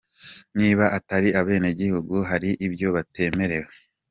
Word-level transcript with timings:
Niba 0.57 0.85
atari 0.97 1.29
abenegihugu 1.39 2.15
hari 2.29 2.49
ibyo 2.67 2.87
batemerewe. 2.95 3.71